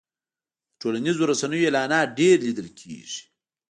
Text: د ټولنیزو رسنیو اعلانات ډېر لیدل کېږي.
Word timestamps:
د 0.71 0.73
ټولنیزو 0.81 1.29
رسنیو 1.31 1.65
اعلانات 1.67 2.07
ډېر 2.19 2.35
لیدل 2.47 2.67
کېږي. 2.79 3.21